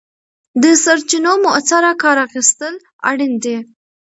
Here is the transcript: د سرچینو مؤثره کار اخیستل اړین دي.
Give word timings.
د 0.61 0.63
سرچینو 0.83 1.33
مؤثره 1.45 1.91
کار 2.03 2.17
اخیستل 2.27 2.73
اړین 3.09 3.33
دي. 3.43 3.57